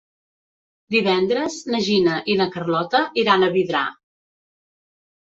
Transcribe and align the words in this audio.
Divendres 0.93 1.57
na 1.73 1.81
Gina 1.87 2.15
i 2.33 2.37
na 2.39 2.47
Carlota 2.55 3.03
iran 3.25 3.47
a 3.47 3.51
Vidrà. 3.59 3.83